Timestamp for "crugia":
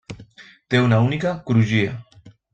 1.51-1.95